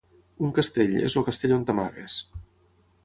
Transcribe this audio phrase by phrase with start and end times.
[0.47, 2.17] Un castell, és el castell on t'amagues.